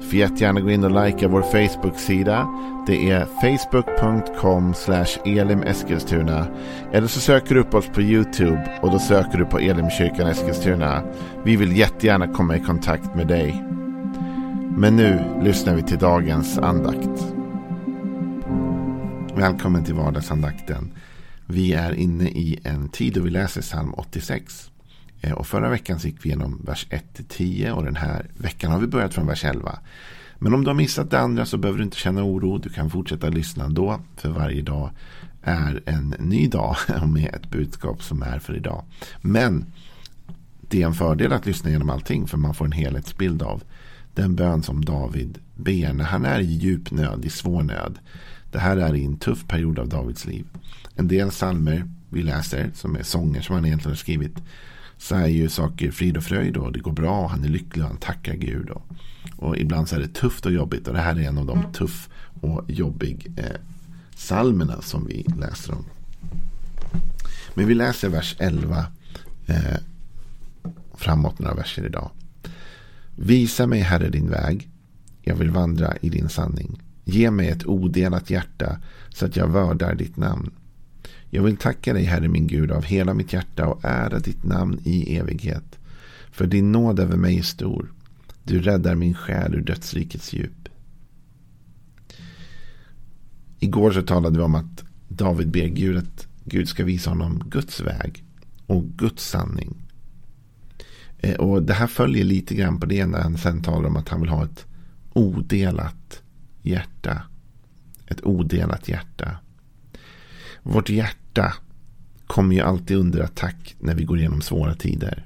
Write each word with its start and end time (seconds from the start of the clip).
Du 0.00 0.06
får 0.06 0.14
jättegärna 0.14 0.60
gå 0.60 0.70
in 0.70 0.84
och 0.84 1.04
likea 1.04 1.28
vår 1.28 1.42
Facebook-sida. 1.42 2.48
Det 2.86 3.10
är 3.10 3.24
facebook.com 3.24 4.74
elimeskilstuna. 5.24 6.46
Eller 6.92 7.06
så 7.06 7.20
söker 7.20 7.54
du 7.54 7.60
upp 7.60 7.74
oss 7.74 7.86
på 7.86 8.02
YouTube 8.02 8.78
och 8.82 8.90
då 8.90 8.98
söker 8.98 9.38
du 9.38 9.44
på 9.44 9.58
Elimkyrkan 9.58 10.26
Eskilstuna. 10.26 11.02
Vi 11.44 11.56
vill 11.56 11.76
jättegärna 11.76 12.28
komma 12.28 12.56
i 12.56 12.60
kontakt 12.60 13.14
med 13.14 13.26
dig. 13.26 13.64
Men 14.76 14.96
nu 14.96 15.24
lyssnar 15.42 15.74
vi 15.74 15.82
till 15.82 15.98
dagens 15.98 16.58
andakt. 16.58 17.34
Välkommen 19.34 19.84
till 19.84 19.94
vardagsandakten. 19.94 20.90
Vi 21.46 21.72
är 21.72 21.94
inne 21.94 22.24
i 22.24 22.60
en 22.64 22.88
tid 22.88 23.14
då 23.14 23.20
vi 23.20 23.30
läser 23.30 23.62
psalm 23.62 23.94
86. 23.94 24.70
Eh, 25.20 25.32
och 25.32 25.46
förra 25.46 25.70
veckan 25.70 25.98
gick 25.98 26.24
vi 26.24 26.28
igenom 26.28 26.62
vers 26.64 26.86
1-10 26.90 27.70
och 27.70 27.84
den 27.84 27.96
här 27.96 28.26
veckan 28.36 28.72
har 28.72 28.78
vi 28.78 28.86
börjat 28.86 29.14
från 29.14 29.26
vers 29.26 29.44
11. 29.44 29.78
Men 30.38 30.54
om 30.54 30.64
du 30.64 30.70
har 30.70 30.74
missat 30.74 31.10
det 31.10 31.20
andra 31.20 31.46
så 31.46 31.58
behöver 31.58 31.78
du 31.78 31.84
inte 31.84 31.96
känna 31.96 32.24
oro. 32.24 32.58
Du 32.58 32.68
kan 32.68 32.90
fortsätta 32.90 33.28
lyssna 33.28 33.68
då. 33.68 34.00
För 34.16 34.28
varje 34.28 34.62
dag 34.62 34.90
är 35.42 35.82
en 35.86 36.14
ny 36.18 36.48
dag 36.48 36.76
med 37.06 37.34
ett 37.34 37.50
budskap 37.50 38.02
som 38.02 38.22
är 38.22 38.38
för 38.38 38.56
idag. 38.56 38.84
Men 39.20 39.66
det 40.60 40.82
är 40.82 40.86
en 40.86 40.94
fördel 40.94 41.32
att 41.32 41.46
lyssna 41.46 41.70
genom 41.70 41.90
allting 41.90 42.26
för 42.26 42.38
man 42.38 42.54
får 42.54 42.64
en 42.64 42.72
helhetsbild 42.72 43.42
av 43.42 43.62
den 44.14 44.36
bön 44.36 44.62
som 44.62 44.84
David 44.84 45.38
ber 45.56 45.92
när 45.92 46.04
han 46.04 46.24
är 46.24 46.40
i 46.40 46.52
djup 46.52 46.90
nöd, 46.90 47.24
i 47.24 47.30
svår 47.30 47.62
nöd. 47.62 47.98
Det 48.52 48.58
här 48.58 48.76
är 48.76 48.94
i 48.94 49.04
en 49.04 49.18
tuff 49.18 49.46
period 49.46 49.78
av 49.78 49.88
Davids 49.88 50.26
liv. 50.26 50.46
En 50.94 51.08
del 51.08 51.30
salmer 51.30 51.90
vi 52.08 52.22
läser 52.22 52.70
som 52.74 52.96
är 52.96 53.02
sånger 53.02 53.40
som 53.40 53.54
han 53.54 53.64
egentligen 53.64 53.90
har 53.90 53.96
skrivit 53.96 54.36
så 54.98 55.14
är 55.14 55.26
ju 55.26 55.48
saker 55.48 55.90
frid 55.90 56.16
och 56.16 56.24
fröjd 56.24 56.56
och 56.56 56.72
det 56.72 56.80
går 56.80 56.92
bra 56.92 57.20
och 57.20 57.30
han 57.30 57.44
är 57.44 57.48
lycklig 57.48 57.84
och 57.84 57.90
han 57.90 57.98
tackar 57.98 58.34
Gud. 58.34 58.70
Och, 58.70 58.82
och 59.36 59.56
ibland 59.56 59.88
så 59.88 59.96
är 59.96 60.00
det 60.00 60.08
tufft 60.08 60.46
och 60.46 60.52
jobbigt 60.52 60.88
och 60.88 60.94
det 60.94 61.00
här 61.00 61.18
är 61.18 61.28
en 61.28 61.38
av 61.38 61.46
de 61.46 61.72
tuff 61.72 62.08
och 62.40 62.64
jobbig 62.68 63.32
eh, 63.36 63.60
salmerna 64.14 64.82
som 64.82 65.06
vi 65.06 65.26
läser 65.38 65.72
om. 65.72 65.84
Men 67.54 67.66
vi 67.66 67.74
läser 67.74 68.08
vers 68.08 68.36
11 68.38 68.86
eh, 69.46 69.76
framåt 70.94 71.38
några 71.38 71.54
verser 71.54 71.86
idag. 71.86 72.10
Visa 73.16 73.66
mig 73.66 73.80
Herre 73.80 74.08
din 74.08 74.30
väg. 74.30 74.68
Jag 75.22 75.34
vill 75.34 75.50
vandra 75.50 75.96
i 75.96 76.08
din 76.08 76.28
sanning. 76.28 76.82
Ge 77.04 77.30
mig 77.30 77.48
ett 77.48 77.66
odelat 77.66 78.30
hjärta 78.30 78.78
så 79.08 79.26
att 79.26 79.36
jag 79.36 79.48
vördar 79.48 79.94
ditt 79.94 80.16
namn. 80.16 80.50
Jag 81.30 81.42
vill 81.42 81.56
tacka 81.56 81.92
dig, 81.92 82.04
Herre 82.04 82.28
min 82.28 82.46
Gud, 82.46 82.70
av 82.70 82.84
hela 82.84 83.14
mitt 83.14 83.32
hjärta 83.32 83.66
och 83.66 83.84
ära 83.84 84.18
ditt 84.18 84.44
namn 84.44 84.80
i 84.84 85.16
evighet. 85.16 85.78
För 86.30 86.46
din 86.46 86.72
nåd 86.72 87.00
över 87.00 87.16
mig 87.16 87.38
är 87.38 87.42
stor. 87.42 87.92
Du 88.44 88.62
räddar 88.62 88.94
min 88.94 89.14
själ 89.14 89.54
ur 89.54 89.60
dödsrikets 89.60 90.32
djup. 90.32 90.68
Igår 93.58 93.92
så 93.92 94.02
talade 94.02 94.38
vi 94.38 94.44
om 94.44 94.54
att 94.54 94.84
David 95.08 95.50
ber 95.50 95.66
Gud 95.66 95.96
att 95.96 96.26
Gud 96.44 96.68
ska 96.68 96.84
visa 96.84 97.10
honom 97.10 97.42
Guds 97.50 97.80
väg 97.80 98.24
och 98.66 98.84
Guds 98.84 99.28
sanning. 99.28 99.74
Eh, 101.18 101.34
och 101.34 101.62
det 101.62 101.74
här 101.74 101.86
följer 101.86 102.24
lite 102.24 102.54
grann 102.54 102.80
på 102.80 102.86
det 102.86 103.06
när 103.06 103.20
han 103.20 103.38
sen 103.38 103.62
talar 103.62 103.88
om 103.88 103.96
att 103.96 104.08
han 104.08 104.20
vill 104.20 104.30
ha 104.30 104.44
ett 104.44 104.66
odelat 105.12 106.22
hjärta. 106.62 107.22
Ett 108.06 108.20
odelat 108.20 108.88
hjärta. 108.88 109.36
Vårt 110.62 110.88
hjärta 110.88 111.54
kommer 112.26 112.54
ju 112.54 112.60
alltid 112.60 112.96
under 112.96 113.20
attack 113.20 113.76
när 113.78 113.94
vi 113.94 114.04
går 114.04 114.18
igenom 114.18 114.40
svåra 114.40 114.74
tider. 114.74 115.24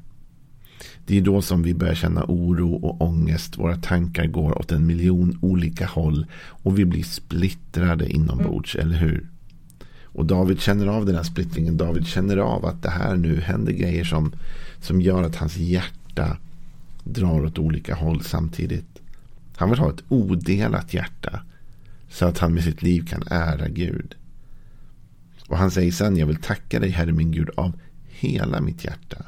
Det 1.07 1.19
är 1.19 1.23
då 1.23 1.43
som 1.43 1.63
vi 1.63 1.75
börjar 1.75 1.95
känna 1.95 2.25
oro 2.29 2.75
och 2.75 3.03
ångest. 3.03 3.59
Våra 3.59 3.77
tankar 3.77 4.27
går 4.27 4.59
åt 4.59 4.73
en 4.73 4.87
miljon 4.87 5.39
olika 5.43 5.87
håll. 5.87 6.27
Och 6.35 6.79
vi 6.79 6.85
blir 6.85 7.03
splittrade 7.03 8.09
inombords, 8.09 8.77
eller 8.77 8.97
hur? 8.97 9.29
Och 10.05 10.27
David 10.27 10.61
känner 10.61 10.87
av 10.87 11.07
den 11.07 11.17
här 11.17 11.23
splittringen. 11.23 11.77
David 11.77 12.07
känner 12.07 12.37
av 12.37 12.67
att 12.67 12.83
det 12.83 12.91
här 12.91 13.17
nu 13.17 13.41
händer 13.41 13.73
grejer 13.73 14.05
som, 14.05 14.33
som 14.81 15.01
gör 15.01 15.23
att 15.23 15.37
hans 15.37 15.57
hjärta 15.57 16.37
drar 17.05 17.45
åt 17.45 17.59
olika 17.59 17.95
håll 17.95 18.23
samtidigt. 18.23 18.99
Han 19.57 19.71
vill 19.71 19.79
ha 19.79 19.91
ett 19.91 20.03
odelat 20.09 20.95
hjärta. 20.95 21.43
Så 22.11 22.27
att 22.27 22.39
han 22.39 22.55
med 22.55 22.65
sitt 22.65 22.83
liv 22.83 23.07
kan 23.07 23.23
ära 23.31 23.69
Gud. 23.69 24.15
Och 25.53 25.59
han 25.59 25.71
säger 25.71 25.93
sen, 25.93 26.17
jag 26.17 26.27
vill 26.27 26.37
tacka 26.37 26.81
dig 26.81 26.91
Herre 26.91 27.13
min 27.13 27.33
Gud 27.33 27.51
av 27.57 27.73
hela 28.07 28.61
mitt 28.61 28.85
hjärta. 28.85 29.25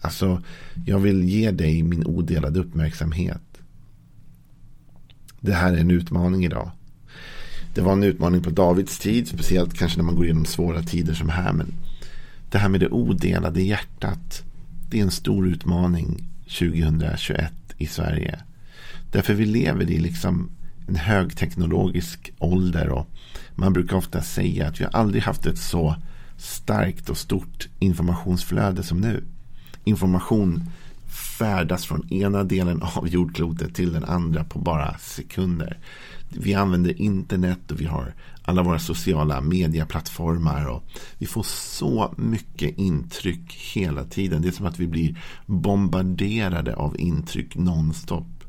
Alltså, 0.00 0.42
jag 0.86 0.98
vill 0.98 1.24
ge 1.24 1.50
dig 1.50 1.82
min 1.82 2.06
odelade 2.06 2.60
uppmärksamhet. 2.60 3.62
Det 5.40 5.52
här 5.52 5.72
är 5.72 5.76
en 5.76 5.90
utmaning 5.90 6.44
idag. 6.44 6.70
Det 7.74 7.80
var 7.80 7.92
en 7.92 8.02
utmaning 8.02 8.42
på 8.42 8.50
Davids 8.50 8.98
tid, 8.98 9.28
speciellt 9.28 9.74
kanske 9.74 9.98
när 9.98 10.04
man 10.04 10.14
går 10.14 10.24
igenom 10.24 10.44
svåra 10.44 10.82
tider 10.82 11.14
som 11.14 11.28
här. 11.28 11.52
Men 11.52 11.72
det 12.50 12.58
här 12.58 12.68
med 12.68 12.80
det 12.80 12.88
odelade 12.88 13.62
hjärtat, 13.62 14.42
det 14.90 14.98
är 14.98 15.02
en 15.02 15.10
stor 15.10 15.48
utmaning 15.48 16.28
2021 16.44 17.52
i 17.76 17.86
Sverige. 17.86 18.40
Därför 19.12 19.34
vi 19.34 19.46
lever 19.46 19.90
i 19.90 19.98
liksom 19.98 20.50
en 20.90 20.96
högteknologisk 20.96 22.32
ålder 22.38 22.88
och 22.88 23.06
man 23.54 23.72
brukar 23.72 23.96
ofta 23.96 24.22
säga 24.22 24.68
att 24.68 24.80
vi 24.80 24.84
har 24.84 24.90
aldrig 24.92 25.22
haft 25.22 25.46
ett 25.46 25.58
så 25.58 25.96
starkt 26.36 27.10
och 27.10 27.16
stort 27.16 27.68
informationsflöde 27.78 28.82
som 28.82 29.00
nu. 29.00 29.24
Information 29.84 30.64
färdas 31.38 31.84
från 31.84 32.12
ena 32.12 32.44
delen 32.44 32.82
av 32.82 33.08
jordklotet 33.08 33.74
till 33.74 33.92
den 33.92 34.04
andra 34.04 34.44
på 34.44 34.58
bara 34.58 34.98
sekunder. 34.98 35.78
Vi 36.28 36.54
använder 36.54 37.00
internet 37.00 37.70
och 37.70 37.80
vi 37.80 37.84
har 37.84 38.14
alla 38.42 38.62
våra 38.62 38.78
sociala 38.78 39.40
medieplattformar 39.40 40.66
och 40.66 40.84
vi 41.18 41.26
får 41.26 41.42
så 41.42 42.14
mycket 42.16 42.78
intryck 42.78 43.54
hela 43.74 44.04
tiden. 44.04 44.42
Det 44.42 44.48
är 44.48 44.52
som 44.52 44.66
att 44.66 44.80
vi 44.80 44.86
blir 44.86 45.22
bombarderade 45.46 46.74
av 46.74 47.00
intryck 47.00 47.56
nonstop. 47.56 48.39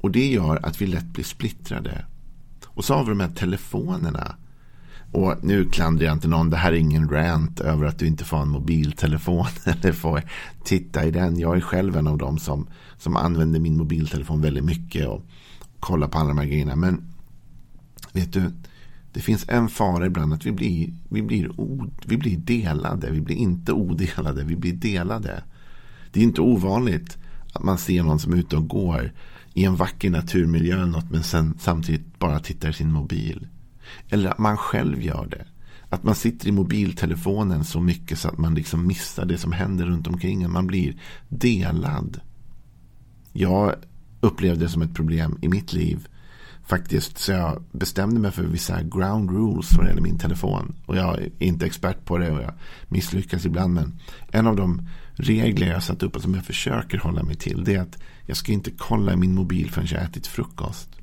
Och 0.00 0.10
det 0.10 0.26
gör 0.26 0.66
att 0.66 0.82
vi 0.82 0.86
lätt 0.86 1.12
blir 1.12 1.24
splittrade. 1.24 2.04
Och 2.66 2.84
så 2.84 2.94
har 2.94 3.04
vi 3.04 3.08
de 3.08 3.20
här 3.20 3.28
telefonerna. 3.28 4.34
Och 5.12 5.34
nu 5.42 5.64
klandrar 5.64 6.06
jag 6.06 6.12
inte 6.16 6.28
någon. 6.28 6.50
Det 6.50 6.56
här 6.56 6.72
är 6.72 6.76
ingen 6.76 7.08
rant 7.08 7.60
över 7.60 7.86
att 7.86 7.98
du 7.98 8.06
inte 8.06 8.24
får 8.24 8.42
en 8.42 8.48
mobiltelefon. 8.48 9.46
Eller 9.64 9.92
får 9.92 10.22
titta 10.64 11.04
i 11.04 11.10
den. 11.10 11.38
Jag 11.38 11.56
är 11.56 11.60
själv 11.60 11.96
en 11.96 12.06
av 12.06 12.18
dem 12.18 12.38
som, 12.38 12.66
som 12.98 13.16
använder 13.16 13.60
min 13.60 13.76
mobiltelefon 13.76 14.40
väldigt 14.40 14.64
mycket. 14.64 15.08
Och 15.08 15.22
kollar 15.80 16.08
på 16.08 16.18
alla 16.18 16.28
de 16.28 16.38
här 16.38 16.46
grejerna. 16.46 16.76
Men 16.76 17.14
vet 18.12 18.32
du. 18.32 18.52
Det 19.12 19.20
finns 19.20 19.48
en 19.48 19.68
fara 19.68 20.06
ibland 20.06 20.34
att 20.34 20.46
vi 20.46 20.52
blir, 20.52 20.92
vi, 21.08 21.22
blir 21.22 21.60
o, 21.60 21.86
vi 22.06 22.16
blir 22.16 22.36
delade. 22.36 23.10
Vi 23.10 23.20
blir 23.20 23.36
inte 23.36 23.72
odelade. 23.72 24.44
Vi 24.44 24.56
blir 24.56 24.72
delade. 24.72 25.42
Det 26.12 26.20
är 26.20 26.24
inte 26.24 26.40
ovanligt 26.40 27.18
att 27.52 27.62
man 27.62 27.78
ser 27.78 28.02
någon 28.02 28.18
som 28.18 28.32
är 28.32 28.36
ute 28.36 28.56
och 28.56 28.68
går 28.68 29.12
i 29.58 29.64
en 29.64 29.76
vacker 29.76 30.10
naturmiljö 30.10 30.74
eller 30.74 30.86
något, 30.86 31.10
men 31.10 31.22
sen 31.22 31.54
samtidigt 31.58 32.18
bara 32.18 32.40
tittar 32.40 32.68
i 32.68 32.72
sin 32.72 32.92
mobil. 32.92 33.46
Eller 34.08 34.30
att 34.30 34.38
man 34.38 34.56
själv 34.56 35.02
gör 35.02 35.26
det. 35.26 35.46
Att 35.88 36.02
man 36.02 36.14
sitter 36.14 36.48
i 36.48 36.52
mobiltelefonen 36.52 37.64
så 37.64 37.80
mycket 37.80 38.18
så 38.18 38.28
att 38.28 38.38
man 38.38 38.54
liksom 38.54 38.86
missar 38.86 39.24
det 39.24 39.38
som 39.38 39.52
händer 39.52 39.86
runt 39.86 40.06
omkring 40.06 40.42
en. 40.42 40.52
Man 40.52 40.66
blir 40.66 40.96
delad. 41.28 42.20
Jag 43.32 43.74
upplevde 44.20 44.64
det 44.64 44.68
som 44.68 44.82
ett 44.82 44.94
problem 44.94 45.38
i 45.42 45.48
mitt 45.48 45.72
liv. 45.72 46.08
Faktiskt 46.68 47.18
så 47.18 47.32
jag 47.32 47.62
bestämde 47.72 48.20
mig 48.20 48.30
för 48.30 48.42
vissa 48.42 48.82
ground 48.82 49.30
rules 49.30 49.72
vad 49.72 49.84
det 49.84 49.88
gäller 49.88 50.02
min 50.02 50.18
telefon. 50.18 50.74
Och 50.86 50.96
jag 50.96 51.18
är 51.18 51.30
inte 51.38 51.66
expert 51.66 52.04
på 52.04 52.18
det 52.18 52.30
och 52.30 52.42
jag 52.42 52.52
misslyckas 52.88 53.46
ibland. 53.46 53.74
Men 53.74 53.98
en 54.32 54.46
av 54.46 54.56
de 54.56 54.88
regler 55.14 55.66
jag 55.66 55.82
satt 55.82 56.02
upp 56.02 56.16
och 56.16 56.22
som 56.22 56.34
jag 56.34 56.44
försöker 56.44 56.98
hålla 56.98 57.22
mig 57.22 57.36
till. 57.36 57.64
Det 57.64 57.74
är 57.74 57.80
att 57.80 57.98
jag 58.26 58.36
ska 58.36 58.52
inte 58.52 58.70
kolla 58.70 59.12
i 59.12 59.16
min 59.16 59.34
mobil 59.34 59.70
förrän 59.70 59.86
jag 59.90 60.02
ätit 60.02 60.26
frukost. 60.26 60.97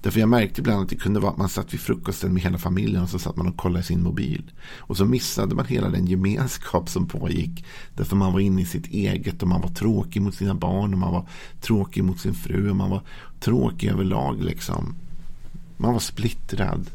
Därför 0.00 0.20
jag 0.20 0.28
märkte 0.28 0.60
ibland 0.60 0.82
att 0.82 0.88
det 0.88 0.96
kunde 0.96 1.20
vara 1.20 1.32
att 1.32 1.38
man 1.38 1.48
satt 1.48 1.74
vid 1.74 1.80
frukosten 1.80 2.34
med 2.34 2.42
hela 2.42 2.58
familjen 2.58 3.02
och 3.02 3.10
så 3.10 3.18
satt 3.18 3.36
man 3.36 3.48
och 3.48 3.56
kollade 3.56 3.80
i 3.80 3.86
sin 3.86 4.02
mobil. 4.02 4.52
Och 4.78 4.96
så 4.96 5.04
missade 5.04 5.54
man 5.54 5.66
hela 5.66 5.88
den 5.88 6.06
gemenskap 6.06 6.88
som 6.88 7.08
pågick. 7.08 7.64
Därför 7.94 8.16
man 8.16 8.32
var 8.32 8.40
inne 8.40 8.62
i 8.62 8.66
sitt 8.66 8.86
eget 8.86 9.42
och 9.42 9.48
man 9.48 9.60
var 9.60 9.68
tråkig 9.68 10.22
mot 10.22 10.34
sina 10.34 10.54
barn 10.54 10.92
och 10.92 10.98
man 10.98 11.12
var 11.12 11.28
tråkig 11.60 12.04
mot 12.04 12.20
sin 12.20 12.34
fru 12.34 12.70
och 12.70 12.76
man 12.76 12.90
var 12.90 13.02
tråkig 13.40 13.88
överlag 13.88 14.42
liksom. 14.42 14.94
Man 15.76 15.92
var 15.92 16.00
splittrad. 16.00 16.90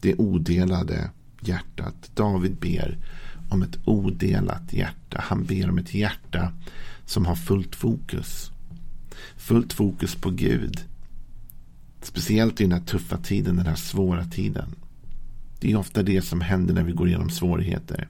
Det 0.00 0.14
odelade 0.14 1.10
hjärtat. 1.40 2.10
David 2.14 2.56
ber 2.56 2.98
om 3.48 3.62
ett 3.62 3.78
odelat 3.84 4.72
hjärta. 4.72 5.20
Han 5.24 5.44
ber 5.44 5.70
om 5.70 5.78
ett 5.78 5.94
hjärta 5.94 6.52
som 7.06 7.26
har 7.26 7.34
fullt 7.34 7.76
fokus. 7.76 8.50
Fullt 9.36 9.72
fokus 9.72 10.14
på 10.14 10.30
Gud. 10.30 10.80
Speciellt 12.02 12.60
i 12.60 12.64
den 12.64 12.72
här 12.72 12.86
tuffa 12.86 13.18
tiden, 13.18 13.56
den 13.56 13.66
här 13.66 13.74
svåra 13.74 14.24
tiden. 14.24 14.74
Det 15.60 15.72
är 15.72 15.76
ofta 15.76 16.02
det 16.02 16.22
som 16.22 16.40
händer 16.40 16.74
när 16.74 16.82
vi 16.82 16.92
går 16.92 17.08
igenom 17.08 17.30
svårigheter. 17.30 18.08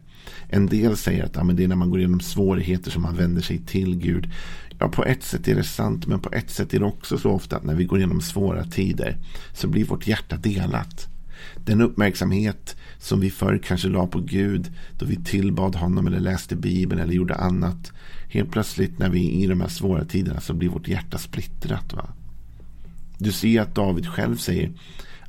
En 0.48 0.66
del 0.66 0.96
säger 0.96 1.24
att 1.24 1.36
ja, 1.36 1.44
men 1.44 1.56
det 1.56 1.64
är 1.64 1.68
när 1.68 1.76
man 1.76 1.90
går 1.90 1.98
igenom 1.98 2.20
svårigheter 2.20 2.90
som 2.90 3.02
man 3.02 3.16
vänder 3.16 3.42
sig 3.42 3.58
till 3.58 3.96
Gud. 3.96 4.30
Ja, 4.78 4.88
på 4.88 5.04
ett 5.04 5.22
sätt 5.22 5.48
är 5.48 5.54
det 5.54 5.64
sant, 5.64 6.06
men 6.06 6.20
på 6.20 6.32
ett 6.32 6.50
sätt 6.50 6.74
är 6.74 6.78
det 6.78 6.84
också 6.84 7.18
så 7.18 7.30
ofta 7.30 7.56
att 7.56 7.64
när 7.64 7.74
vi 7.74 7.84
går 7.84 7.98
igenom 7.98 8.20
svåra 8.20 8.64
tider 8.64 9.16
så 9.52 9.68
blir 9.68 9.84
vårt 9.84 10.06
hjärta 10.06 10.36
delat. 10.36 11.08
Den 11.64 11.80
uppmärksamhet 11.80 12.76
som 12.98 13.20
vi 13.20 13.30
förr 13.30 13.60
kanske 13.64 13.88
la 13.88 14.06
på 14.06 14.20
Gud 14.20 14.72
då 14.98 15.06
vi 15.06 15.16
tillbad 15.16 15.74
honom 15.74 16.06
eller 16.06 16.20
läste 16.20 16.56
Bibeln 16.56 17.00
eller 17.00 17.14
gjorde 17.14 17.34
annat. 17.34 17.92
Helt 18.34 18.50
plötsligt 18.50 18.98
när 18.98 19.08
vi 19.08 19.26
är 19.26 19.44
i 19.44 19.46
de 19.46 19.60
här 19.60 19.68
svåra 19.68 20.04
tiderna 20.04 20.40
så 20.40 20.54
blir 20.54 20.68
vårt 20.68 20.88
hjärta 20.88 21.18
splittrat. 21.18 21.92
Va? 21.92 22.08
Du 23.18 23.32
ser 23.32 23.60
att 23.60 23.74
David 23.74 24.06
själv 24.06 24.36
säger 24.36 24.72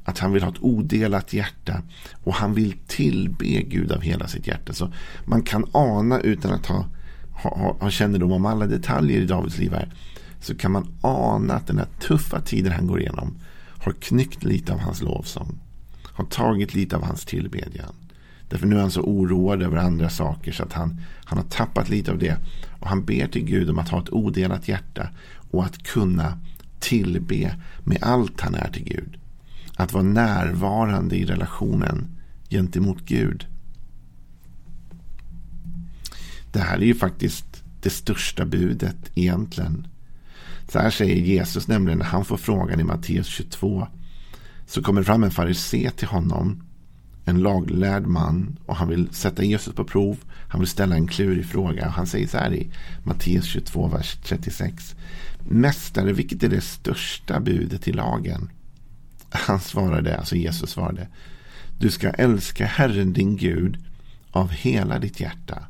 att 0.03 0.19
han 0.19 0.33
vill 0.33 0.43
ha 0.43 0.51
ett 0.51 0.59
odelat 0.63 1.33
hjärta 1.33 1.81
och 2.23 2.33
han 2.33 2.53
vill 2.53 2.73
tillbe 2.87 3.45
Gud 3.45 3.91
av 3.91 4.01
hela 4.01 4.27
sitt 4.27 4.47
hjärta. 4.47 4.73
Så 4.73 4.93
man 5.25 5.41
kan 5.41 5.65
ana 5.71 6.19
utan 6.19 6.53
att 6.53 6.65
ha, 6.65 6.85
ha, 7.31 7.77
ha 7.79 7.89
kännedom 7.89 8.31
om 8.31 8.45
alla 8.45 8.67
detaljer 8.67 9.21
i 9.21 9.25
Davids 9.25 9.57
liv 9.57 9.71
här. 9.71 9.93
Så 10.41 10.55
kan 10.55 10.71
man 10.71 10.87
ana 11.01 11.53
att 11.53 11.67
den 11.67 11.77
här 11.77 11.87
tuffa 12.01 12.41
tiden 12.41 12.71
han 12.71 12.87
går 12.87 12.99
igenom 12.99 13.37
har 13.79 13.91
knyckt 13.91 14.43
lite 14.43 14.73
av 14.73 14.79
hans 14.79 15.01
lovsång. 15.01 15.59
Har 16.03 16.25
tagit 16.25 16.73
lite 16.73 16.95
av 16.95 17.03
hans 17.03 17.25
tillbedjan. 17.25 17.95
Därför 18.49 18.67
nu 18.67 18.75
är 18.75 18.81
han 18.81 18.91
så 18.91 19.01
oroad 19.01 19.63
över 19.63 19.77
andra 19.77 20.09
saker 20.09 20.51
så 20.51 20.63
att 20.63 20.73
han, 20.73 21.01
han 21.25 21.37
har 21.37 21.45
tappat 21.45 21.89
lite 21.89 22.11
av 22.11 22.17
det. 22.17 22.37
Han 22.85 23.05
ber 23.05 23.27
till 23.27 23.43
Gud 23.45 23.69
om 23.69 23.79
att 23.79 23.89
ha 23.89 24.01
ett 24.01 24.09
odelat 24.09 24.67
hjärta 24.67 25.09
och 25.51 25.65
att 25.65 25.83
kunna 25.83 26.39
tillbe 26.79 27.55
med 27.83 28.03
allt 28.03 28.41
han 28.41 28.55
är 28.55 28.71
till 28.71 28.83
Gud. 28.83 29.19
Att 29.75 29.93
vara 29.93 30.03
närvarande 30.03 31.15
i 31.15 31.25
relationen 31.25 32.07
gentemot 32.49 33.01
Gud. 33.05 33.47
Det 36.51 36.59
här 36.59 36.77
är 36.77 36.85
ju 36.85 36.95
faktiskt 36.95 37.63
det 37.81 37.89
största 37.89 38.45
budet 38.45 39.11
egentligen. 39.15 39.87
Så 40.71 40.79
här 40.79 40.89
säger 40.89 41.15
Jesus 41.15 41.67
nämligen 41.67 41.99
när 41.99 42.05
han 42.05 42.25
får 42.25 42.37
frågan 42.37 42.79
i 42.79 42.83
Matteus 42.83 43.27
22. 43.27 43.87
Så 44.65 44.83
kommer 44.83 45.01
det 45.01 45.05
fram 45.05 45.23
en 45.23 45.31
farisé 45.31 45.91
till 45.95 46.07
honom. 46.07 46.63
En 47.25 47.39
laglärd 47.39 48.05
man. 48.05 48.57
Och 48.65 48.75
han 48.75 48.87
vill 48.87 49.09
sätta 49.11 49.43
Jesus 49.43 49.75
på 49.75 49.83
prov. 49.83 50.17
Han 50.47 50.61
vill 50.61 50.69
ställa 50.69 50.95
en 50.95 51.07
klurig 51.07 51.45
fråga. 51.45 51.89
Han 51.89 52.07
säger 52.07 52.27
så 52.27 52.37
här 52.37 52.53
i 52.53 52.69
Matteus 53.03 53.45
22, 53.45 53.87
vers 53.87 54.17
36. 54.23 54.95
Mästare, 55.47 56.13
vilket 56.13 56.43
är 56.43 56.49
det 56.49 56.61
största 56.61 57.39
budet 57.39 57.87
i 57.87 57.93
lagen? 57.93 58.49
Han 59.29 59.59
svarade, 59.59 60.17
alltså 60.17 60.35
Jesus 60.35 60.69
svarade. 60.69 61.07
Du 61.79 61.91
ska 61.91 62.09
älska 62.09 62.65
Herren 62.65 63.13
din 63.13 63.37
Gud 63.37 63.77
av 64.31 64.51
hela 64.51 64.99
ditt 64.99 65.19
hjärta 65.19 65.65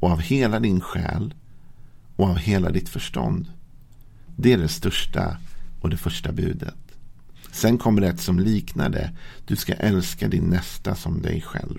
och 0.00 0.10
av 0.10 0.20
hela 0.20 0.60
din 0.60 0.80
själ 0.80 1.34
och 2.16 2.28
av 2.28 2.36
hela 2.36 2.70
ditt 2.70 2.88
förstånd. 2.88 3.46
Det 4.36 4.52
är 4.52 4.58
det 4.58 4.68
största 4.68 5.36
och 5.80 5.90
det 5.90 5.96
första 5.96 6.32
budet. 6.32 6.87
Sen 7.58 7.78
kommer 7.78 8.00
det 8.00 8.08
ett 8.08 8.20
som 8.20 8.38
liknar 8.38 8.88
det. 8.88 9.10
Du 9.46 9.56
ska 9.56 9.72
älska 9.72 10.28
din 10.28 10.44
nästa 10.44 10.94
som 10.94 11.22
dig 11.22 11.40
själv. 11.40 11.78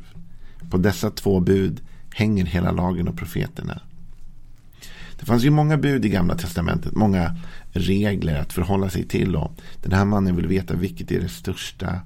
På 0.70 0.78
dessa 0.78 1.12
två 1.12 1.40
bud 1.40 1.81
hänger 2.14 2.46
hela 2.46 2.72
lagen 2.72 3.08
och 3.08 3.18
profeterna. 3.18 3.81
Det 5.20 5.26
fanns 5.26 5.44
ju 5.44 5.50
många 5.50 5.78
bud 5.78 6.06
i 6.06 6.10
gamla 6.10 6.36
testamentet, 6.36 6.96
många 6.96 7.36
regler 7.72 8.42
att 8.42 8.54
förhålla 8.54 8.90
sig 8.90 9.08
till. 9.08 9.36
Och 9.36 9.52
den 9.81 9.92
här 9.92 10.06
mannen 10.06 10.36
vill 10.36 10.48
veta 10.48 10.76
vilket 10.76 11.12
är 11.12 11.20
det 11.20 11.30
största. 11.30 12.00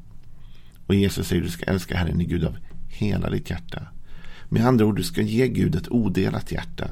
Och 0.87 0.95
Jesus 0.95 1.27
säger 1.27 1.41
att 1.41 1.47
du 1.47 1.51
ska 1.51 1.65
älska 1.65 1.97
Herren 1.97 2.21
i 2.21 2.25
Gud 2.25 2.43
av 2.43 2.57
hela 2.87 3.29
ditt 3.29 3.49
hjärta. 3.49 3.87
Med 4.49 4.67
andra 4.67 4.85
ord, 4.85 4.95
du 4.95 5.03
ska 5.03 5.21
ge 5.21 5.47
Gud 5.47 5.75
ett 5.75 5.91
odelat 5.91 6.51
hjärta. 6.51 6.87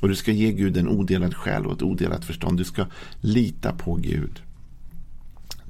Och 0.00 0.08
du 0.08 0.16
ska 0.16 0.32
ge 0.32 0.52
Gud 0.52 0.76
en 0.76 0.88
odelad 0.88 1.34
själ 1.34 1.66
och 1.66 1.72
ett 1.72 1.82
odelat 1.82 2.24
förstånd. 2.24 2.58
Du 2.58 2.64
ska 2.64 2.86
lita 3.20 3.72
på 3.72 3.94
Gud. 3.94 4.42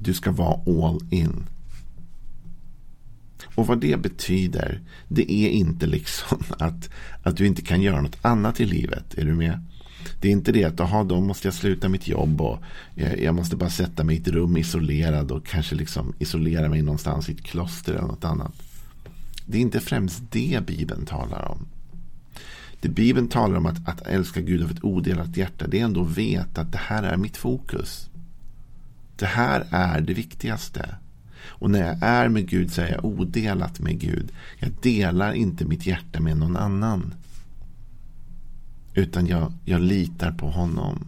Du 0.01 0.13
ska 0.13 0.31
vara 0.31 0.85
all 0.85 0.99
in. 1.09 1.43
Och 3.55 3.67
vad 3.67 3.81
det 3.81 4.01
betyder, 4.01 4.81
det 5.07 5.31
är 5.31 5.49
inte 5.49 5.87
liksom 5.87 6.37
att, 6.57 6.89
att 7.23 7.37
du 7.37 7.47
inte 7.47 7.61
kan 7.61 7.81
göra 7.81 8.01
något 8.01 8.17
annat 8.21 8.59
i 8.59 8.65
livet. 8.65 9.17
Är 9.17 9.25
du 9.25 9.33
med? 9.33 9.65
Det 10.21 10.27
är 10.27 10.31
inte 10.31 10.51
det 10.51 10.63
att 10.63 10.79
aha, 10.79 11.03
då 11.03 11.21
måste 11.21 11.47
jag 11.47 11.55
sluta 11.55 11.89
mitt 11.89 12.07
jobb 12.07 12.41
och 12.41 12.59
eh, 12.95 13.13
jag 13.13 13.35
måste 13.35 13.55
bara 13.55 13.69
sätta 13.69 14.03
mig 14.03 14.15
i 14.15 14.19
ett 14.19 14.27
rum 14.27 14.57
isolerad 14.57 15.31
och 15.31 15.45
kanske 15.45 15.75
liksom 15.75 16.13
isolera 16.19 16.69
mig 16.69 16.81
någonstans 16.81 17.29
i 17.29 17.31
ett 17.31 17.43
kloster 17.43 17.93
eller 17.93 18.07
något 18.07 18.25
annat. 18.25 18.53
Det 19.45 19.57
är 19.57 19.61
inte 19.61 19.79
främst 19.79 20.21
det 20.31 20.65
Bibeln 20.67 21.05
talar 21.05 21.47
om. 21.47 21.67
Det 22.81 22.89
Bibeln 22.89 23.27
talar 23.27 23.57
om 23.57 23.65
att, 23.65 23.89
att 23.89 24.07
älska 24.07 24.41
Gud 24.41 24.63
av 24.63 24.71
ett 24.71 24.83
odelat 24.83 25.37
hjärta, 25.37 25.67
det 25.67 25.79
är 25.79 25.83
ändå 25.83 26.01
att 26.01 26.17
veta 26.17 26.61
att 26.61 26.71
det 26.71 26.81
här 26.81 27.03
är 27.03 27.17
mitt 27.17 27.37
fokus. 27.37 28.10
Det 29.21 29.27
här 29.27 29.67
är 29.71 30.01
det 30.01 30.13
viktigaste. 30.13 30.95
Och 31.43 31.71
när 31.71 31.87
jag 31.87 31.97
är 32.01 32.29
med 32.29 32.49
Gud 32.49 32.71
så 32.71 32.81
är 32.81 32.91
jag 32.91 33.05
odelat 33.05 33.79
med 33.79 33.99
Gud. 33.99 34.31
Jag 34.59 34.71
delar 34.81 35.33
inte 35.33 35.65
mitt 35.65 35.85
hjärta 35.85 36.19
med 36.19 36.37
någon 36.37 36.57
annan. 36.57 37.13
Utan 38.93 39.27
jag, 39.27 39.53
jag 39.65 39.81
litar 39.81 40.31
på 40.31 40.49
honom. 40.49 41.07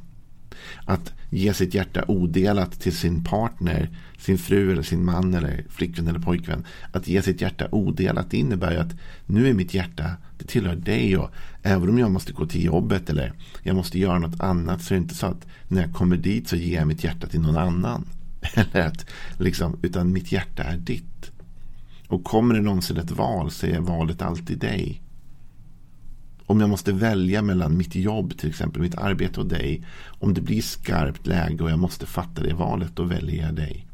Att 0.86 1.14
ge 1.30 1.54
sitt 1.54 1.74
hjärta 1.74 2.06
odelat 2.08 2.80
till 2.80 2.98
sin 2.98 3.24
partner, 3.24 3.90
sin 4.18 4.38
fru 4.38 4.72
eller 4.72 4.82
sin 4.82 5.06
man 5.06 5.34
eller 5.34 5.66
flickvän 5.70 6.08
eller 6.08 6.20
pojkvän. 6.20 6.66
Att 6.92 7.08
ge 7.08 7.22
sitt 7.22 7.42
hjärta 7.42 7.68
odelat 7.72 8.34
innebär 8.34 8.72
ju 8.72 8.78
att 8.78 8.96
nu 9.26 9.50
är 9.50 9.54
mitt 9.54 9.74
hjärta, 9.74 10.12
det 10.38 10.46
tillhör 10.46 10.76
dig 10.76 11.18
och 11.18 11.30
även 11.64 11.90
om 11.90 11.98
jag 11.98 12.12
måste 12.12 12.34
gå 12.34 12.46
till 12.46 12.64
jobbet 12.64 13.10
eller 13.10 13.34
jag 13.64 13.76
måste 13.76 14.00
göra 14.00 14.20
något 14.20 14.40
annat 14.40 14.82
så 14.82 14.94
är 14.94 14.98
det 14.98 15.04
inte 15.04 15.16
så 15.16 15.26
att 15.26 15.48
när 15.68 15.82
jag 15.82 15.94
kommer 15.94 16.18
dit 16.18 16.48
så 16.48 16.56
ger 16.56 16.78
jag 16.78 16.88
mitt 16.88 17.04
hjärta 17.04 17.28
till 17.28 17.42
någon 17.42 17.58
annan. 17.58 18.06
Eller 18.54 18.88
att, 18.88 19.06
liksom, 19.38 19.80
utan 19.82 20.14
mitt 20.14 20.32
hjärta 20.32 20.64
är 20.64 20.78
ditt. 20.78 21.32
Och 22.08 22.24
kommer 22.24 22.56
det 22.56 22.62
någonsin 22.62 22.98
ett 22.98 23.12
val 23.12 23.52
så 23.52 23.68
är 23.68 23.80
valet 23.80 24.22
alltid 24.22 24.60
dig. 24.60 25.03
Om 26.46 26.60
jag 26.60 26.70
måste 26.70 26.92
välja 26.92 27.42
mellan 27.42 27.78
mitt 27.78 27.96
jobb, 27.96 28.38
till 28.38 28.50
exempel 28.50 28.82
mitt 28.82 28.96
arbete 28.96 29.40
och 29.40 29.46
dig. 29.46 29.86
Om 30.20 30.34
det 30.34 30.42
blir 30.42 30.62
skarpt 30.62 31.28
läge 31.28 31.64
och 31.64 31.72
jag 31.72 31.80
måste 31.80 32.06
fatta 32.06 32.44
det 32.44 32.54
valet, 32.54 32.96
då 32.96 33.04
väljer 33.04 33.46
jag 33.46 33.56
dig. 33.56 33.88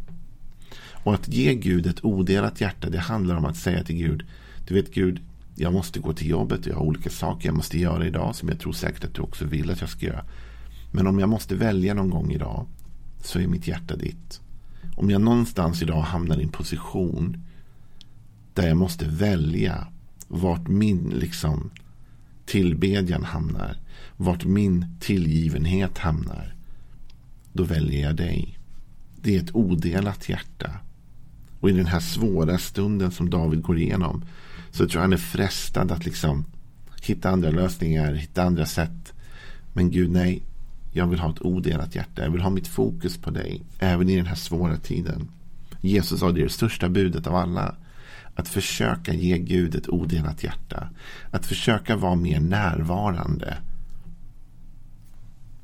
Och 1.04 1.14
att 1.14 1.28
ge 1.28 1.56
Gud 1.56 1.88
ett 1.88 2.06
odelat 2.06 2.62
hjärta, 2.62 2.90
det 2.90 3.00
handlar 3.00 3.36
om 3.36 3.46
att 3.46 3.58
säga 3.58 3.84
till 3.84 3.96
Gud, 3.96 4.24
du 4.68 4.74
vet 4.74 4.94
Gud, 4.94 5.20
jag 5.56 5.74
måste 5.74 6.00
gå 6.00 6.14
till 6.14 6.30
jobbet, 6.30 6.60
och 6.60 6.68
jag 6.68 6.76
har 6.76 6.84
olika 6.84 7.10
saker 7.10 7.48
jag 7.48 7.56
måste 7.56 7.80
göra 7.80 8.08
idag 8.08 8.36
som 8.36 8.50
jag 8.50 8.60
tror 8.60 8.74
säkert 8.74 9.04
att 9.04 9.14
du 9.14 9.22
också 9.22 9.46
vill 9.46 9.72
att 9.72 9.82
jag 9.82 9.90
ska 9.90 10.06
göra. 10.06 10.26
Men 10.92 11.08
om 11.08 11.20
jag 11.20 11.30
måste 11.30 11.56
välja 11.56 11.94
någon 11.94 12.10
gång 12.10 12.32
idag 12.32 12.68
så 13.24 13.40
är 13.40 13.48
mitt 13.48 13.68
hjärta 13.68 13.96
ditt. 13.96 14.42
Om 14.96 15.10
jag 15.10 15.22
någonstans 15.22 15.82
idag 15.82 16.02
hamnar 16.02 16.40
i 16.40 16.44
en 16.44 16.50
position 16.50 17.44
där 18.54 18.68
jag 18.68 18.78
måste 18.78 19.06
välja 19.06 19.88
vart 20.28 20.68
min 20.68 21.14
liksom 21.16 21.72
tillbedjan 22.50 23.24
hamnar, 23.24 23.78
vart 24.18 24.46
min 24.46 24.86
tillgivenhet 25.00 25.98
hamnar, 25.98 26.54
då 27.54 27.64
väljer 27.64 28.02
jag 28.02 28.16
dig. 28.16 28.60
Det 29.22 29.36
är 29.36 29.40
ett 29.40 29.56
odelat 29.56 30.30
hjärta. 30.30 30.72
Och 31.60 31.70
i 31.70 31.74
den 31.74 31.86
här 31.86 32.00
svåra 32.00 32.58
stunden 32.58 33.12
som 33.12 33.30
David 33.30 33.62
går 33.62 33.78
igenom 33.78 34.26
så 34.72 34.78
tror 34.78 34.94
jag 34.94 35.02
han 35.02 35.14
är 35.14 35.18
frestad 35.18 35.92
att 35.92 36.06
liksom 36.06 36.46
hitta 37.02 37.30
andra 37.30 37.50
lösningar, 37.50 38.14
hitta 38.14 38.44
andra 38.44 38.66
sätt. 38.66 39.14
Men 39.74 39.92
Gud, 39.92 40.12
nej, 40.12 40.44
jag 40.92 41.08
vill 41.08 41.20
ha 41.20 41.32
ett 41.32 41.42
odelat 41.42 41.96
hjärta. 41.96 42.24
Jag 42.24 42.32
vill 42.32 42.42
ha 42.42 42.50
mitt 42.50 42.68
fokus 42.68 43.18
på 43.18 43.30
dig. 43.30 43.62
Även 43.80 44.10
i 44.10 44.16
den 44.16 44.26
här 44.26 44.36
svåra 44.36 44.78
tiden. 44.78 45.28
Jesus 45.82 46.20
sa 46.20 46.32
det 46.32 46.42
är 46.42 46.44
det 46.44 46.50
största 46.50 46.90
budet 46.90 47.28
av 47.28 47.36
alla. 47.36 47.76
Att 48.36 48.48
försöka 48.48 49.14
ge 49.14 49.38
Gud 49.38 49.76
ett 49.76 49.90
odelat 49.90 50.44
hjärta. 50.44 50.90
Att 51.32 51.46
försöka 51.46 51.96
vara 51.96 52.16
mer 52.16 52.40
närvarande. 52.40 53.58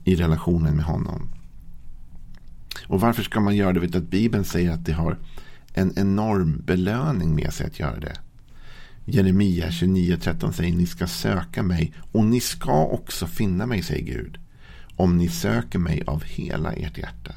I 0.04 0.16
relationen 0.16 0.76
med 0.76 0.86
honom. 0.86 1.30
Och 2.88 3.02
varför 3.02 3.24
ska 3.24 3.40
man 3.40 3.56
göra 3.56 3.74
det? 3.74 3.80
Vet 3.80 3.96
att 3.96 4.10
Bibeln 4.10 4.44
säger 4.44 4.72
att 4.72 4.86
det 4.86 4.94
har 4.94 5.18
en 5.74 5.94
enorm 5.96 6.62
belöning 6.66 7.36
med 7.36 7.54
sig 7.54 7.68
att 7.68 7.80
göra 7.80 8.00
det. 8.00 8.16
Jeremia 9.06 9.70
29.13 9.70 10.52
säger 10.52 10.76
ni 10.76 10.86
ska 10.86 11.08
söka 11.08 11.64
mig 11.64 11.94
och 12.12 12.26
ni 12.26 12.40
ska 12.40 12.86
också 12.86 13.28
finna 13.28 13.66
mig, 13.66 13.84
säger 13.84 14.06
Gud 14.06 14.40
om 14.96 15.18
ni 15.18 15.30
söker 15.30 15.80
mig 15.80 16.04
av 16.08 16.24
hela 16.24 16.74
ert 16.74 16.98
hjärta. 16.98 17.36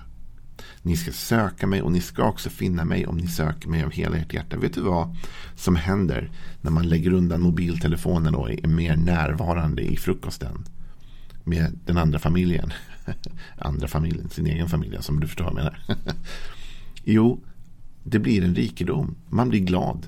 Ni 0.88 0.96
ska 0.96 1.12
söka 1.12 1.66
mig 1.66 1.82
och 1.82 1.92
ni 1.92 2.00
ska 2.00 2.24
också 2.24 2.50
finna 2.50 2.84
mig 2.84 3.06
om 3.06 3.16
ni 3.16 3.26
söker 3.26 3.68
mig 3.68 3.84
av 3.84 3.90
hela 3.90 4.16
ert 4.16 4.34
hjärta. 4.34 4.56
Vet 4.56 4.74
du 4.74 4.80
vad 4.80 5.16
som 5.56 5.76
händer 5.76 6.30
när 6.60 6.70
man 6.70 6.88
lägger 6.88 7.12
undan 7.12 7.40
mobiltelefonen 7.40 8.34
och 8.34 8.50
är 8.50 8.66
mer 8.66 8.96
närvarande 8.96 9.82
i 9.82 9.96
frukosten 9.96 10.64
med 11.44 11.78
den 11.86 11.98
andra 11.98 12.18
familjen? 12.18 12.72
andra 13.58 13.88
familjen, 13.88 14.30
sin 14.30 14.46
egen 14.46 14.68
familj, 14.68 14.96
alltså, 14.96 15.06
som 15.06 15.20
du 15.20 15.26
förstår 15.26 15.44
vad 15.44 15.52
jag 15.52 15.56
menar. 15.56 15.78
jo, 17.04 17.40
det 18.04 18.18
blir 18.18 18.44
en 18.44 18.54
rikedom. 18.54 19.14
Man 19.28 19.48
blir 19.48 19.60
glad. 19.60 20.06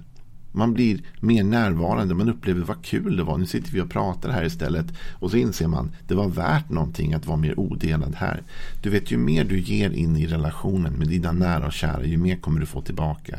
Man 0.53 0.75
blir 0.75 1.01
mer 1.21 1.45
närvarande. 1.45 2.15
Man 2.15 2.29
upplever 2.29 2.65
vad 2.65 2.85
kul 2.85 3.17
det 3.17 3.23
var. 3.23 3.39
Nu 3.39 3.47
sitter 3.47 3.73
vi 3.73 3.81
och 3.81 3.91
pratar 3.91 4.31
här 4.31 4.45
istället. 4.45 4.87
Och 5.13 5.31
så 5.31 5.37
inser 5.37 5.69
man 5.69 5.91
det 6.09 6.15
var 6.15 6.29
värt 6.29 6.71
någonting 6.71 7.15
att 7.15 7.27
vara 7.27 7.37
mer 7.37 7.61
odelad 7.61 8.15
här. 8.15 8.43
Du 8.83 8.91
vet, 8.91 9.11
ju 9.11 9.17
mer 9.17 9.45
du 9.45 9.61
ger 9.61 9.91
in 9.91 10.17
i 10.17 10.27
relationen 10.27 10.93
med 10.93 11.09
dina 11.09 11.33
nära 11.33 11.67
och 11.67 11.73
kära, 11.73 12.05
ju 12.05 12.19
mer 12.19 12.37
kommer 12.37 12.61
du 12.61 12.67
få 12.67 12.81
tillbaka. 12.81 13.39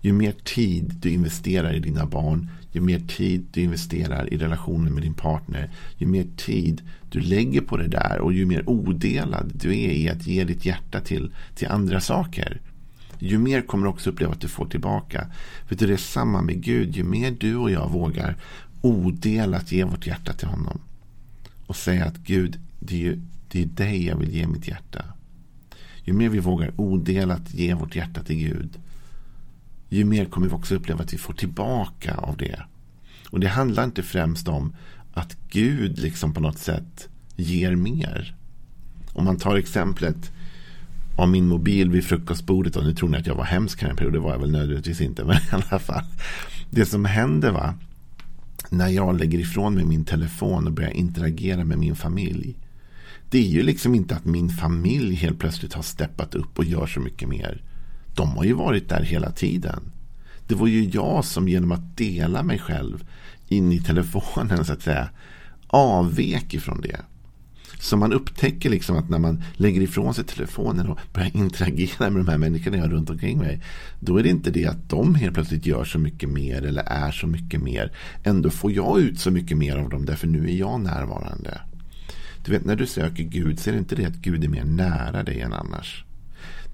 Ju 0.00 0.12
mer 0.12 0.32
tid 0.44 0.94
du 1.00 1.10
investerar 1.10 1.74
i 1.74 1.78
dina 1.80 2.06
barn, 2.06 2.50
ju 2.72 2.80
mer 2.80 3.00
tid 3.00 3.46
du 3.52 3.60
investerar 3.60 4.34
i 4.34 4.36
relationen 4.36 4.94
med 4.94 5.02
din 5.02 5.14
partner, 5.14 5.70
ju 5.96 6.06
mer 6.06 6.26
tid 6.36 6.82
du 7.10 7.20
lägger 7.20 7.60
på 7.60 7.76
det 7.76 7.88
där 7.88 8.18
och 8.18 8.32
ju 8.32 8.46
mer 8.46 8.68
odelad 8.68 9.52
du 9.54 9.68
är 9.68 9.90
i 9.90 10.08
att 10.08 10.26
ge 10.26 10.44
ditt 10.44 10.64
hjärta 10.64 11.00
till, 11.00 11.34
till 11.54 11.68
andra 11.68 12.00
saker 12.00 12.60
ju 13.18 13.38
mer 13.38 13.62
kommer 13.62 13.84
du 13.84 13.90
också 13.90 14.10
uppleva 14.10 14.32
att 14.32 14.40
du 14.40 14.48
får 14.48 14.66
tillbaka. 14.66 15.26
För 15.66 15.76
det 15.76 15.92
är 15.92 15.96
samma 15.96 16.42
med 16.42 16.62
Gud. 16.62 16.96
Ju 16.96 17.04
mer 17.04 17.30
du 17.30 17.56
och 17.56 17.70
jag 17.70 17.90
vågar 17.90 18.36
odelat 18.80 19.72
ge 19.72 19.84
vårt 19.84 20.06
hjärta 20.06 20.32
till 20.32 20.48
honom. 20.48 20.80
Och 21.66 21.76
säga 21.76 22.04
att 22.04 22.16
Gud, 22.16 22.58
det 22.78 22.94
är, 22.94 22.98
ju, 22.98 23.20
det 23.48 23.62
är 23.62 23.66
dig 23.66 24.06
jag 24.06 24.16
vill 24.16 24.34
ge 24.34 24.46
mitt 24.46 24.68
hjärta. 24.68 25.04
Ju 26.04 26.12
mer 26.12 26.28
vi 26.28 26.38
vågar 26.38 26.72
odelat 26.76 27.54
ge 27.54 27.74
vårt 27.74 27.96
hjärta 27.96 28.22
till 28.22 28.36
Gud. 28.36 28.78
Ju 29.88 30.04
mer 30.04 30.24
kommer 30.24 30.46
vi 30.46 30.54
också 30.54 30.74
uppleva 30.74 31.02
att 31.04 31.12
vi 31.12 31.18
får 31.18 31.34
tillbaka 31.34 32.14
av 32.14 32.36
det. 32.36 32.62
Och 33.30 33.40
det 33.40 33.48
handlar 33.48 33.84
inte 33.84 34.02
främst 34.02 34.48
om 34.48 34.74
att 35.12 35.36
Gud 35.50 35.98
liksom 35.98 36.34
på 36.34 36.40
något 36.40 36.58
sätt 36.58 37.08
ger 37.36 37.74
mer. 37.74 38.34
Om 39.12 39.24
man 39.24 39.36
tar 39.36 39.56
exemplet 39.56 40.32
av 41.18 41.28
min 41.28 41.48
mobil 41.48 41.90
vid 41.90 42.04
frukostbordet. 42.04 42.76
Och 42.76 42.84
nu 42.84 42.94
tror 42.94 43.08
ni 43.08 43.18
att 43.18 43.26
jag 43.26 43.34
var 43.34 43.44
hemsk 43.44 43.82
här 43.82 43.90
en 43.90 43.96
period. 43.96 44.12
Det 44.12 44.18
var 44.18 44.32
jag 44.32 44.38
väl 44.38 44.50
nödvändigtvis 44.50 45.00
inte. 45.00 45.24
Men 45.24 45.36
i 45.36 45.40
alla 45.50 45.78
fall. 45.78 46.04
Det 46.70 46.86
som 46.86 47.04
händer 47.04 47.50
va. 47.50 47.74
När 48.70 48.88
jag 48.88 49.18
lägger 49.18 49.38
ifrån 49.38 49.74
mig 49.74 49.84
min 49.84 50.04
telefon 50.04 50.66
och 50.66 50.72
börjar 50.72 50.90
interagera 50.90 51.64
med 51.64 51.78
min 51.78 51.96
familj. 51.96 52.56
Det 53.30 53.38
är 53.38 53.48
ju 53.48 53.62
liksom 53.62 53.94
inte 53.94 54.16
att 54.16 54.24
min 54.24 54.48
familj 54.48 55.14
helt 55.14 55.38
plötsligt 55.38 55.74
har 55.74 55.82
steppat 55.82 56.34
upp 56.34 56.58
och 56.58 56.64
gör 56.64 56.86
så 56.86 57.00
mycket 57.00 57.28
mer. 57.28 57.62
De 58.16 58.28
har 58.28 58.44
ju 58.44 58.52
varit 58.52 58.88
där 58.88 59.02
hela 59.02 59.30
tiden. 59.30 59.80
Det 60.46 60.54
var 60.54 60.66
ju 60.66 60.84
jag 60.84 61.24
som 61.24 61.48
genom 61.48 61.72
att 61.72 61.96
dela 61.96 62.42
mig 62.42 62.58
själv 62.58 63.04
in 63.48 63.72
i 63.72 63.80
telefonen 63.80 64.64
så 64.64 64.72
att 64.72 64.82
säga 64.82 65.08
avvek 65.66 66.54
ifrån 66.54 66.80
det. 66.80 67.00
Så 67.80 67.96
man 67.96 68.12
upptäcker 68.12 68.70
liksom 68.70 68.96
att 68.96 69.08
när 69.08 69.18
man 69.18 69.42
lägger 69.54 69.80
ifrån 69.80 70.14
sig 70.14 70.24
telefonen 70.24 70.88
och 70.88 70.98
börjar 71.12 71.36
interagera 71.36 72.10
med 72.10 72.24
de 72.24 72.30
här 72.30 72.38
människorna 72.38 72.76
jag 72.76 72.84
har 72.84 72.90
runt 72.90 73.10
omkring 73.10 73.38
mig. 73.38 73.62
Då 74.00 74.16
är 74.16 74.22
det 74.22 74.28
inte 74.28 74.50
det 74.50 74.66
att 74.66 74.88
de 74.88 75.14
helt 75.14 75.34
plötsligt 75.34 75.66
gör 75.66 75.84
så 75.84 75.98
mycket 75.98 76.28
mer 76.28 76.62
eller 76.62 76.82
är 76.82 77.10
så 77.10 77.26
mycket 77.26 77.62
mer. 77.62 77.92
Ändå 78.24 78.50
får 78.50 78.72
jag 78.72 79.00
ut 79.00 79.20
så 79.20 79.30
mycket 79.30 79.56
mer 79.56 79.76
av 79.76 79.90
dem 79.90 80.04
därför 80.04 80.26
nu 80.26 80.48
är 80.48 80.54
jag 80.54 80.80
närvarande. 80.80 81.60
Du 82.44 82.52
vet 82.52 82.64
när 82.64 82.76
du 82.76 82.86
söker 82.86 83.22
Gud 83.22 83.58
så 83.58 83.70
är 83.70 83.72
det 83.72 83.78
inte 83.78 83.94
det 83.94 84.04
att 84.04 84.16
Gud 84.16 84.44
är 84.44 84.48
mer 84.48 84.64
nära 84.64 85.22
dig 85.22 85.40
än 85.40 85.52
annars. 85.52 86.04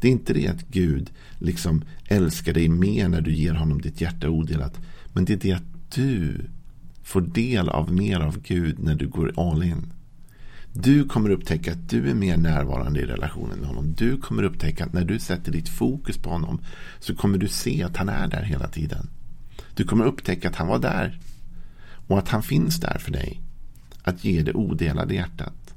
Det 0.00 0.08
är 0.08 0.12
inte 0.12 0.32
det 0.32 0.48
att 0.48 0.68
Gud 0.68 1.10
liksom 1.38 1.84
älskar 2.08 2.52
dig 2.52 2.68
mer 2.68 3.08
när 3.08 3.20
du 3.20 3.32
ger 3.34 3.54
honom 3.54 3.80
ditt 3.80 4.00
hjärta 4.00 4.28
odelat. 4.28 4.80
Men 5.12 5.24
det 5.24 5.32
är 5.32 5.36
det 5.36 5.52
att 5.52 5.94
du 5.94 6.40
får 7.02 7.20
del 7.20 7.68
av 7.68 7.92
mer 7.92 8.20
av 8.20 8.40
Gud 8.42 8.78
när 8.78 8.94
du 8.94 9.08
går 9.08 9.32
all 9.36 9.62
in. 9.62 9.92
Du 10.76 11.04
kommer 11.04 11.30
upptäcka 11.30 11.72
att 11.72 11.88
du 11.88 12.10
är 12.10 12.14
mer 12.14 12.36
närvarande 12.36 13.00
i 13.00 13.06
relationen 13.06 13.58
med 13.58 13.68
honom. 13.68 13.94
Du 13.98 14.16
kommer 14.16 14.42
upptäcka 14.42 14.84
att 14.84 14.92
när 14.92 15.04
du 15.04 15.18
sätter 15.18 15.52
ditt 15.52 15.68
fokus 15.68 16.18
på 16.18 16.30
honom 16.30 16.60
så 17.00 17.14
kommer 17.14 17.38
du 17.38 17.48
se 17.48 17.82
att 17.82 17.96
han 17.96 18.08
är 18.08 18.28
där 18.28 18.42
hela 18.42 18.68
tiden. 18.68 19.10
Du 19.74 19.84
kommer 19.84 20.04
upptäcka 20.04 20.48
att 20.48 20.56
han 20.56 20.68
var 20.68 20.78
där 20.78 21.18
och 22.06 22.18
att 22.18 22.28
han 22.28 22.42
finns 22.42 22.80
där 22.80 22.98
för 22.98 23.12
dig. 23.12 23.40
Att 24.02 24.24
ge 24.24 24.42
det 24.42 24.52
odelade 24.52 25.14
hjärtat. 25.14 25.74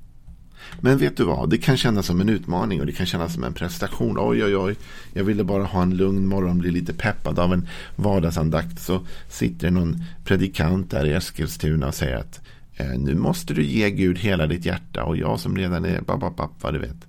Men 0.82 0.98
vet 0.98 1.18
du 1.18 1.24
vad, 1.24 1.50
det 1.50 1.58
kan 1.58 1.78
kännas 1.78 2.06
som 2.06 2.22
en 2.22 2.30
utmaning 2.30 2.80
och 2.80 2.86
det 2.86 2.92
kan 2.92 3.06
kännas 3.06 3.34
som 3.34 3.44
en 3.44 3.54
prestation. 3.54 4.18
Oj, 4.20 4.44
oj, 4.44 4.58
oj, 4.58 4.76
jag 5.14 5.24
ville 5.24 5.44
bara 5.44 5.64
ha 5.64 5.82
en 5.82 5.98
lugn 5.98 6.28
morgon, 6.28 6.58
bli 6.58 6.72
lite 6.72 6.94
peppad 6.94 7.40
av 7.40 7.54
en 7.54 7.68
vardagsandakt. 7.96 8.80
Så 8.80 9.06
sitter 9.30 9.68
det 9.68 9.74
någon 9.74 10.04
predikant 10.24 10.92
där 10.92 11.06
i 11.06 11.14
Eskilstuna 11.14 11.88
och 11.88 11.96
säger 11.96 12.18
att 12.18 12.42
Eh, 12.78 13.00
nu 13.00 13.16
måste 13.16 13.54
du 13.54 13.64
ge 13.64 13.90
Gud 13.90 14.20
hela 14.20 14.48
ditt 14.48 14.66
hjärta 14.66 15.04
och 15.04 15.18
jag 15.18 15.40
som 15.40 15.58
redan 15.58 15.86
är 15.86 16.02
bababab, 16.02 16.50
vad 16.62 16.74
du 16.74 16.80
vet. 16.80 17.08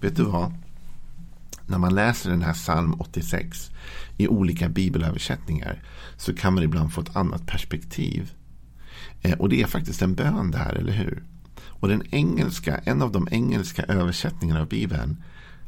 Vet 0.00 0.16
du 0.16 0.22
vad? 0.22 0.52
När 1.66 1.78
man 1.78 1.94
läser 1.94 2.30
den 2.30 2.42
här 2.42 2.52
psalm 2.52 2.94
86 3.00 3.70
i 4.16 4.28
olika 4.28 4.68
bibelöversättningar 4.68 5.82
så 6.16 6.34
kan 6.34 6.54
man 6.54 6.64
ibland 6.64 6.92
få 6.92 7.00
ett 7.00 7.16
annat 7.16 7.46
perspektiv. 7.46 8.32
Eh, 9.22 9.38
och 9.38 9.48
det 9.48 9.62
är 9.62 9.66
faktiskt 9.66 10.02
en 10.02 10.14
bön 10.14 10.50
det 10.50 10.58
här, 10.58 10.74
eller 10.74 10.92
hur? 10.92 11.22
Och 11.66 11.88
den 11.88 12.02
engelska, 12.10 12.80
en 12.84 13.02
av 13.02 13.12
de 13.12 13.28
engelska 13.30 13.82
översättningarna 13.82 14.60
av 14.60 14.68
Bibeln 14.68 15.22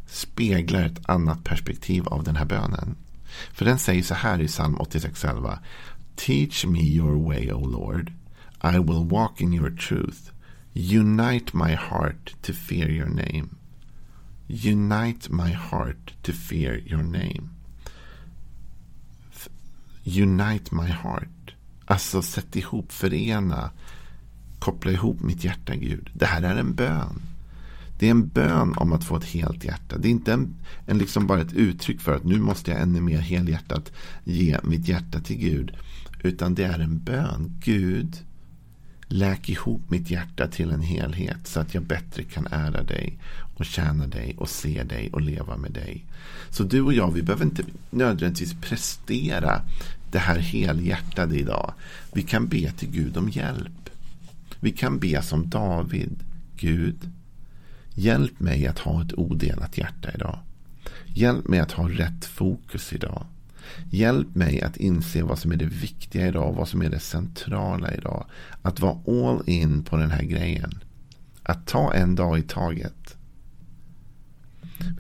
speglar 0.06 0.84
ett 0.84 1.08
annat 1.08 1.44
perspektiv 1.44 2.08
av 2.08 2.24
den 2.24 2.36
här 2.36 2.44
bönen. 2.44 2.96
För 3.52 3.64
den 3.64 3.78
säger 3.78 4.02
så 4.02 4.14
här 4.14 4.40
i 4.40 4.46
psalm 4.46 4.76
86.11 4.76 5.58
Teach 6.16 6.64
me 6.66 6.80
your 6.80 7.28
way, 7.28 7.52
O 7.52 7.66
Lord. 7.66 8.12
I 8.62 8.78
will 8.78 9.04
walk 9.04 9.40
in 9.40 9.52
your 9.52 9.70
truth. 9.70 10.32
Unite 10.74 11.54
my 11.54 11.74
heart 11.74 12.34
to 12.42 12.52
fear 12.52 12.90
your 12.90 13.08
name. 13.08 13.56
Unite 14.48 15.30
my 15.30 15.50
heart 15.50 16.12
to 16.22 16.32
fear 16.32 16.78
your 16.86 17.02
name. 17.02 17.50
Unite 20.04 20.74
my 20.74 20.88
heart. 20.88 21.54
Alltså 21.86 22.22
sätt 22.22 22.56
ihop, 22.56 22.92
förena, 22.92 23.70
koppla 24.58 24.92
ihop 24.92 25.20
mitt 25.20 25.44
hjärta 25.44 25.76
Gud. 25.76 26.10
Det 26.14 26.26
här 26.26 26.42
är 26.42 26.56
en 26.56 26.74
bön. 26.74 27.22
Det 27.98 28.06
är 28.06 28.10
en 28.10 28.28
bön 28.28 28.74
om 28.76 28.92
att 28.92 29.04
få 29.04 29.16
ett 29.16 29.24
helt 29.24 29.64
hjärta. 29.64 29.98
Det 29.98 30.08
är 30.08 30.10
inte 30.10 30.32
en, 30.32 30.54
en 30.86 30.98
liksom 30.98 31.26
bara 31.26 31.40
ett 31.40 31.52
uttryck 31.52 32.00
för 32.00 32.14
att 32.14 32.24
nu 32.24 32.40
måste 32.40 32.70
jag 32.70 32.80
ännu 32.80 33.00
mer 33.00 33.18
helhjärtat 33.18 33.92
ge 34.24 34.58
mitt 34.62 34.88
hjärta 34.88 35.20
till 35.20 35.36
Gud. 35.36 35.72
Utan 36.22 36.54
det 36.54 36.64
är 36.64 36.78
en 36.78 36.98
bön. 36.98 37.60
Gud, 37.64 38.16
Läk 39.08 39.48
ihop 39.48 39.90
mitt 39.90 40.10
hjärta 40.10 40.46
till 40.46 40.70
en 40.70 40.82
helhet 40.82 41.46
så 41.46 41.60
att 41.60 41.74
jag 41.74 41.82
bättre 41.82 42.22
kan 42.22 42.46
ära 42.46 42.82
dig 42.82 43.18
och 43.56 43.64
tjäna 43.64 44.06
dig 44.06 44.34
och 44.38 44.48
se 44.48 44.82
dig 44.82 45.10
och 45.12 45.20
leva 45.20 45.56
med 45.56 45.72
dig. 45.72 46.04
Så 46.50 46.62
du 46.62 46.82
och 46.82 46.92
jag, 46.92 47.12
vi 47.12 47.22
behöver 47.22 47.44
inte 47.44 47.62
nödvändigtvis 47.90 48.54
prestera 48.60 49.62
det 50.10 50.18
här 50.18 50.38
helhjärtade 50.38 51.36
idag. 51.36 51.72
Vi 52.12 52.22
kan 52.22 52.48
be 52.48 52.72
till 52.72 52.90
Gud 52.90 53.16
om 53.16 53.28
hjälp. 53.28 53.90
Vi 54.60 54.72
kan 54.72 54.98
be 54.98 55.22
som 55.22 55.50
David. 55.50 56.24
Gud, 56.56 57.10
hjälp 57.94 58.40
mig 58.40 58.66
att 58.66 58.78
ha 58.78 59.02
ett 59.02 59.12
odelat 59.12 59.78
hjärta 59.78 60.12
idag. 60.14 60.38
Hjälp 61.06 61.48
mig 61.48 61.60
att 61.60 61.72
ha 61.72 61.88
rätt 61.88 62.24
fokus 62.24 62.92
idag. 62.92 63.26
Hjälp 63.90 64.34
mig 64.34 64.62
att 64.62 64.76
inse 64.76 65.22
vad 65.22 65.38
som 65.38 65.52
är 65.52 65.56
det 65.56 65.64
viktiga 65.64 66.28
idag. 66.28 66.52
Vad 66.52 66.68
som 66.68 66.82
är 66.82 66.90
det 66.90 66.98
centrala 66.98 67.94
idag. 67.94 68.26
Att 68.62 68.80
vara 68.80 68.98
all 69.06 69.48
in 69.48 69.82
på 69.82 69.96
den 69.96 70.10
här 70.10 70.22
grejen. 70.22 70.78
Att 71.42 71.66
ta 71.66 71.94
en 71.94 72.14
dag 72.14 72.38
i 72.38 72.42
taget. 72.42 73.16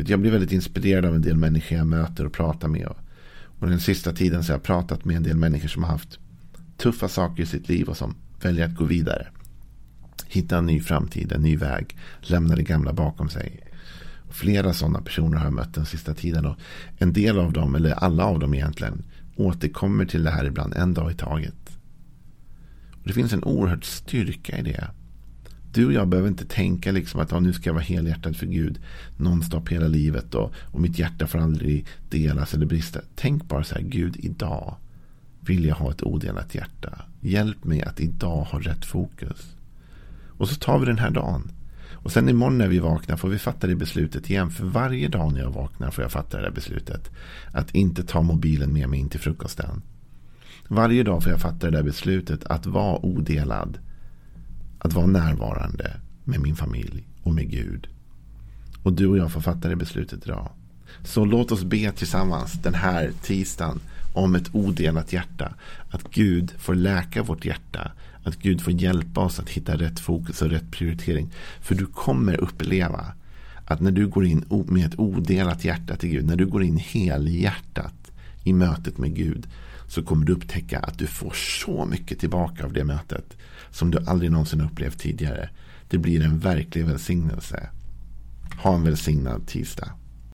Jag 0.06 0.20
blir 0.20 0.30
väldigt 0.30 0.52
inspirerad 0.52 1.04
av 1.04 1.14
en 1.14 1.22
del 1.22 1.36
människor 1.36 1.78
jag 1.78 1.86
möter 1.86 2.26
och 2.26 2.32
pratar 2.32 2.68
med. 2.68 2.88
Och 3.58 3.68
den 3.68 3.80
sista 3.80 4.12
tiden 4.12 4.44
så 4.44 4.52
har 4.52 4.58
jag 4.58 4.62
pratat 4.62 5.04
med 5.04 5.16
en 5.16 5.22
del 5.22 5.36
människor 5.36 5.68
som 5.68 5.82
har 5.82 5.90
haft 5.90 6.18
tuffa 6.76 7.08
saker 7.08 7.42
i 7.42 7.46
sitt 7.46 7.68
liv 7.68 7.88
och 7.88 7.96
som 7.96 8.14
väljer 8.42 8.64
att 8.64 8.74
gå 8.74 8.84
vidare. 8.84 9.28
Hitta 10.26 10.58
en 10.58 10.66
ny 10.66 10.80
framtid, 10.80 11.32
en 11.32 11.42
ny 11.42 11.56
väg. 11.56 11.96
Lämna 12.20 12.56
det 12.56 12.62
gamla 12.62 12.92
bakom 12.92 13.28
sig. 13.28 13.65
Flera 14.30 14.72
sådana 14.72 15.00
personer 15.00 15.36
har 15.36 15.44
jag 15.44 15.52
mött 15.52 15.74
den 15.74 15.86
sista 15.86 16.14
tiden. 16.14 16.46
Och 16.46 16.56
en 16.96 17.12
del 17.12 17.38
av 17.38 17.52
dem, 17.52 17.74
eller 17.74 17.90
alla 17.90 18.24
av 18.24 18.38
dem 18.38 18.54
egentligen, 18.54 19.02
återkommer 19.36 20.04
till 20.04 20.24
det 20.24 20.30
här 20.30 20.44
ibland 20.44 20.74
en 20.74 20.94
dag 20.94 21.10
i 21.10 21.14
taget. 21.14 21.78
Och 22.92 23.08
det 23.08 23.12
finns 23.12 23.32
en 23.32 23.44
oerhörd 23.44 23.84
styrka 23.84 24.58
i 24.58 24.62
det. 24.62 24.90
Du 25.72 25.86
och 25.86 25.92
jag 25.92 26.08
behöver 26.08 26.28
inte 26.28 26.44
tänka 26.44 26.92
liksom 26.92 27.20
att 27.20 27.30
ja, 27.30 27.40
nu 27.40 27.52
ska 27.52 27.68
jag 27.68 27.74
vara 27.74 27.84
helhjärtad 27.84 28.36
för 28.36 28.46
Gud 28.46 28.78
nonstop 29.16 29.68
hela 29.68 29.88
livet 29.88 30.34
och, 30.34 30.52
och 30.72 30.80
mitt 30.80 30.98
hjärta 30.98 31.26
får 31.26 31.38
aldrig 31.38 31.86
delas 32.10 32.54
eller 32.54 32.66
brista. 32.66 33.00
Tänk 33.14 33.48
bara 33.48 33.64
så 33.64 33.74
här, 33.74 33.82
Gud 33.82 34.16
idag 34.18 34.76
vill 35.40 35.64
jag 35.64 35.76
ha 35.76 35.90
ett 35.90 36.02
odelat 36.02 36.54
hjärta. 36.54 37.02
Hjälp 37.20 37.64
mig 37.64 37.82
att 37.82 38.00
idag 38.00 38.44
ha 38.44 38.60
rätt 38.60 38.84
fokus. 38.84 39.56
Och 40.38 40.48
så 40.48 40.54
tar 40.54 40.78
vi 40.78 40.86
den 40.86 40.98
här 40.98 41.10
dagen. 41.10 41.50
Och 41.96 42.12
sen 42.12 42.28
imorgon 42.28 42.58
när 42.58 42.68
vi 42.68 42.78
vaknar 42.78 43.16
får 43.16 43.28
vi 43.28 43.38
fatta 43.38 43.66
det 43.66 43.74
beslutet 43.74 44.30
igen. 44.30 44.50
För 44.50 44.66
varje 44.66 45.08
dag 45.08 45.32
när 45.32 45.40
jag 45.40 45.50
vaknar 45.50 45.90
får 45.90 46.04
jag 46.04 46.12
fatta 46.12 46.36
det 46.36 46.42
där 46.42 46.50
beslutet. 46.50 47.10
Att 47.52 47.74
inte 47.74 48.02
ta 48.02 48.22
mobilen 48.22 48.72
med 48.72 48.88
mig 48.88 49.00
in 49.00 49.08
till 49.08 49.20
frukosten. 49.20 49.82
Varje 50.68 51.02
dag 51.02 51.22
får 51.22 51.32
jag 51.32 51.40
fatta 51.40 51.70
det 51.70 51.76
där 51.76 51.82
beslutet 51.82 52.44
att 52.44 52.66
vara 52.66 53.06
odelad. 53.06 53.78
Att 54.78 54.92
vara 54.92 55.06
närvarande 55.06 55.96
med 56.24 56.40
min 56.40 56.56
familj 56.56 57.08
och 57.22 57.34
med 57.34 57.50
Gud. 57.50 57.88
Och 58.82 58.92
du 58.92 59.06
och 59.06 59.18
jag 59.18 59.32
får 59.32 59.40
fatta 59.40 59.68
det 59.68 59.76
beslutet 59.76 60.26
idag. 60.26 60.50
Så 61.04 61.24
låt 61.24 61.52
oss 61.52 61.64
be 61.64 61.92
tillsammans 61.92 62.52
den 62.52 62.74
här 62.74 63.12
tisdagen 63.22 63.80
om 64.16 64.34
ett 64.34 64.54
odelat 64.54 65.12
hjärta. 65.12 65.54
Att 65.90 66.10
Gud 66.10 66.52
får 66.58 66.74
läka 66.74 67.22
vårt 67.22 67.44
hjärta. 67.44 67.92
Att 68.24 68.36
Gud 68.36 68.60
får 68.60 68.72
hjälpa 68.72 69.20
oss 69.20 69.38
att 69.38 69.50
hitta 69.50 69.76
rätt 69.76 70.00
fokus 70.00 70.42
och 70.42 70.50
rätt 70.50 70.70
prioritering. 70.70 71.30
För 71.60 71.74
du 71.74 71.86
kommer 71.86 72.36
uppleva 72.36 73.12
att 73.64 73.80
när 73.80 73.90
du 73.90 74.06
går 74.06 74.26
in 74.26 74.44
med 74.66 74.86
ett 74.86 74.98
odelat 74.98 75.64
hjärta 75.64 75.96
till 75.96 76.10
Gud. 76.10 76.26
När 76.26 76.36
du 76.36 76.46
går 76.46 76.62
in 76.62 76.76
helhjärtat 76.76 78.12
i 78.44 78.52
mötet 78.52 78.98
med 78.98 79.14
Gud. 79.14 79.46
Så 79.88 80.02
kommer 80.02 80.26
du 80.26 80.32
upptäcka 80.32 80.78
att 80.78 80.98
du 80.98 81.06
får 81.06 81.32
så 81.32 81.84
mycket 81.84 82.18
tillbaka 82.18 82.64
av 82.64 82.72
det 82.72 82.84
mötet. 82.84 83.36
Som 83.70 83.90
du 83.90 83.98
aldrig 84.06 84.30
någonsin 84.30 84.60
upplevt 84.60 84.98
tidigare. 84.98 85.50
Det 85.88 85.98
blir 85.98 86.24
en 86.24 86.38
verklig 86.38 86.84
välsignelse. 86.86 87.68
Ha 88.62 88.74
en 88.74 88.84
välsignad 88.84 89.46
tisdag. 89.46 89.92